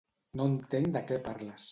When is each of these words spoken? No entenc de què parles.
No 0.39 0.47
entenc 0.51 0.89
de 0.95 1.03
què 1.11 1.19
parles. 1.29 1.69